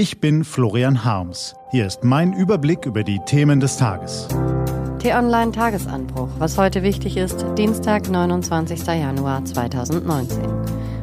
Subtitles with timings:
[0.00, 1.54] Ich bin Florian Harms.
[1.72, 4.28] Hier ist mein Überblick über die Themen des Tages.
[4.98, 6.30] T-Online Tagesanbruch.
[6.38, 8.86] Was heute wichtig ist, Dienstag, 29.
[8.86, 10.42] Januar 2019.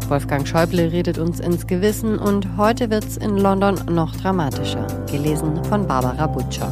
[0.09, 4.87] Wolfgang Schäuble redet uns ins Gewissen und heute wird's in London noch dramatischer.
[5.11, 6.71] Gelesen von Barbara Butcher.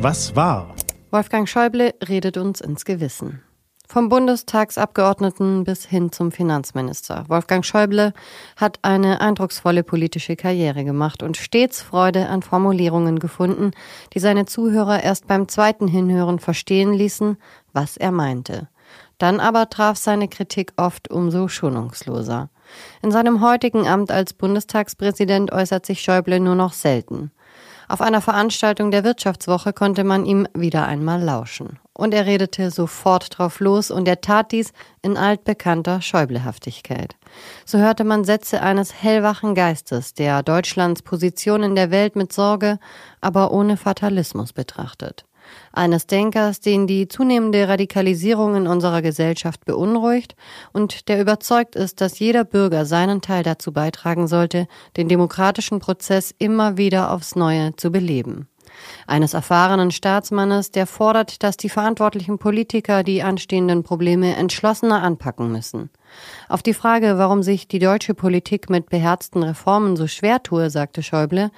[0.00, 0.72] Was war?
[1.10, 3.42] Wolfgang Schäuble redet uns ins Gewissen.
[3.94, 7.26] Vom Bundestagsabgeordneten bis hin zum Finanzminister.
[7.28, 8.12] Wolfgang Schäuble
[8.56, 13.70] hat eine eindrucksvolle politische Karriere gemacht und stets Freude an Formulierungen gefunden,
[14.12, 17.36] die seine Zuhörer erst beim zweiten Hinhören verstehen ließen,
[17.72, 18.66] was er meinte.
[19.18, 22.50] Dann aber traf seine Kritik oft umso schonungsloser.
[23.00, 27.30] In seinem heutigen Amt als Bundestagspräsident äußert sich Schäuble nur noch selten.
[27.88, 31.78] Auf einer Veranstaltung der Wirtschaftswoche konnte man ihm wieder einmal lauschen.
[31.92, 37.16] Und er redete sofort drauf los und er tat dies in altbekannter Schäublehaftigkeit.
[37.64, 42.78] So hörte man Sätze eines hellwachen Geistes, der Deutschlands Position in der Welt mit Sorge,
[43.20, 45.24] aber ohne Fatalismus betrachtet
[45.72, 50.36] eines Denkers, den die zunehmende Radikalisierung in unserer Gesellschaft beunruhigt
[50.72, 56.34] und der überzeugt ist, dass jeder Bürger seinen Teil dazu beitragen sollte, den demokratischen Prozess
[56.38, 58.48] immer wieder aufs Neue zu beleben.
[59.06, 65.90] Eines erfahrenen Staatsmannes, der fordert, dass die verantwortlichen Politiker die anstehenden Probleme entschlossener anpacken müssen.
[66.48, 71.02] Auf die Frage, warum sich die deutsche Politik mit beherzten Reformen so schwer tue, sagte
[71.02, 71.50] Schäuble,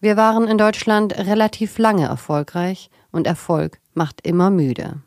[0.00, 5.02] wir waren in Deutschland relativ lange erfolgreich und Erfolg macht immer müde.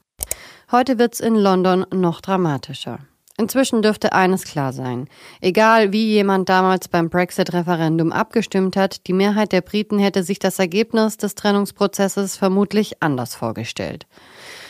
[0.71, 2.99] Heute wird's in London noch dramatischer.
[3.37, 5.09] Inzwischen dürfte eines klar sein.
[5.41, 10.57] Egal wie jemand damals beim Brexit-Referendum abgestimmt hat, die Mehrheit der Briten hätte sich das
[10.57, 14.07] Ergebnis des Trennungsprozesses vermutlich anders vorgestellt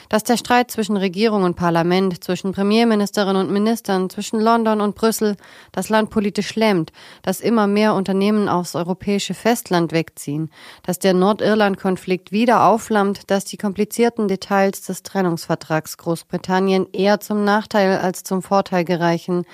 [0.09, 5.36] dass der Streit zwischen Regierung und Parlament, zwischen Premierministerinnen und Ministern, zwischen London und Brüssel
[5.72, 10.50] das Land politisch lähmt, dass immer mehr Unternehmen aufs europäische Festland wegziehen,
[10.83, 17.98] dass der Nordirland-Konflikt wieder aufflammt, dass die komplizierten Details des Trennungsvertrags Großbritannien eher zum Nachteil
[17.98, 19.45] als zum Vorteil gereichen,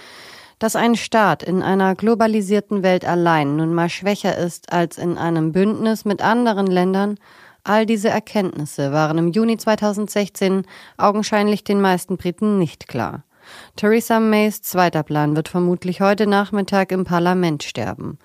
[0.62, 5.54] dass ein Staat in einer globalisierten Welt allein nun mal schwächer ist als in einem
[5.54, 7.18] Bündnis mit anderen Ländern,
[7.64, 10.64] All diese Erkenntnisse waren im Juni 2016
[10.98, 13.24] augenscheinlich den meisten Briten nicht klar.
[13.76, 18.18] Theresa Mays zweiter Plan wird vermutlich heute Nachmittag im Parlament sterben.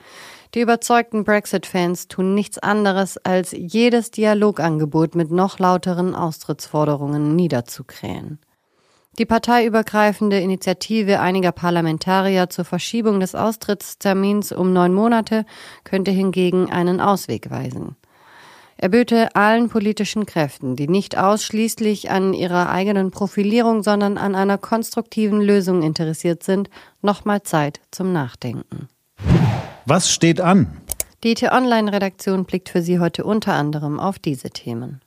[0.54, 8.38] Die überzeugten Brexit-Fans tun nichts anderes, als jedes Dialogangebot mit noch lauteren Austrittsforderungen niederzukrähen.
[9.18, 15.46] Die parteiübergreifende Initiative einiger Parlamentarier zur Verschiebung des Austrittstermins um neun Monate
[15.84, 17.96] könnte hingegen einen Ausweg weisen.
[18.78, 24.58] Er böte allen politischen Kräften, die nicht ausschließlich an ihrer eigenen Profilierung, sondern an einer
[24.58, 26.68] konstruktiven Lösung interessiert sind,
[27.00, 28.88] nochmal Zeit zum Nachdenken.
[29.86, 30.82] Was steht an?
[31.24, 35.00] Die T-Online-Redaktion blickt für Sie heute unter anderem auf diese Themen.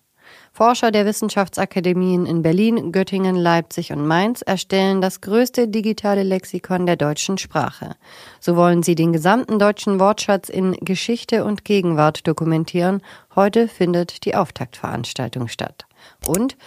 [0.52, 6.96] Forscher der Wissenschaftsakademien in Berlin, Göttingen, Leipzig und Mainz erstellen das größte digitale Lexikon der
[6.96, 7.96] deutschen Sprache.
[8.40, 13.02] So wollen sie den gesamten deutschen Wortschatz in Geschichte und Gegenwart dokumentieren.
[13.36, 15.86] Heute findet die Auftaktveranstaltung statt.
[16.26, 16.58] Und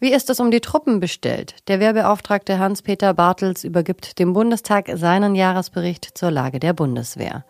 [0.00, 1.54] wie ist es um die Truppen bestellt?
[1.68, 7.44] Der Wehrbeauftragte Hans-Peter Bartels übergibt dem Bundestag seinen Jahresbericht zur Lage der Bundeswehr.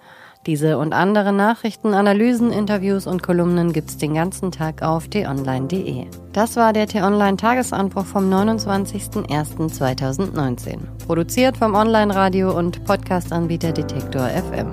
[0.47, 6.05] Diese und andere Nachrichten, Analysen, Interviews und Kolumnen gibt's den ganzen Tag auf t-online.de.
[6.33, 10.79] Das war der t-online Tagesanbruch vom 29.01.2019.
[11.05, 14.69] Produziert vom Online-Radio und Podcast-Anbieter Detektor FM.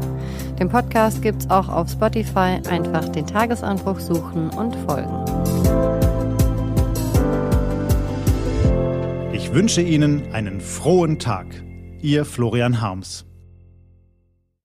[0.60, 2.62] Den Podcast gibt's auch auf Spotify.
[2.70, 5.26] Einfach den Tagesanbruch suchen und folgen.
[9.34, 11.48] Ich wünsche Ihnen einen frohen Tag.
[12.00, 13.26] Ihr Florian Harms.